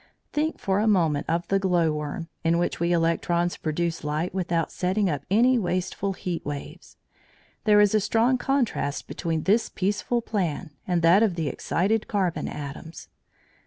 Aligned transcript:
Think 0.33 0.57
for 0.57 0.79
a 0.79 0.87
moment 0.87 1.27
of 1.29 1.47
the 1.49 1.59
glow 1.59 1.93
worm, 1.93 2.27
in 2.43 2.57
which 2.57 2.79
we 2.79 2.91
electrons 2.91 3.55
produce 3.55 4.03
light 4.03 4.33
without 4.33 4.71
setting 4.71 5.11
up 5.11 5.27
any 5.29 5.59
wasteful 5.59 6.13
heat 6.13 6.43
waves. 6.43 6.97
There 7.65 7.79
is 7.79 7.93
a 7.93 7.99
strong 7.99 8.39
contrast 8.39 9.05
between 9.07 9.43
this 9.43 9.69
peaceful 9.69 10.23
plan 10.23 10.71
and 10.87 11.03
that 11.03 11.21
of 11.21 11.35
the 11.35 11.49
excited 11.49 12.07
carbon 12.07 12.47
atoms. 12.47 13.09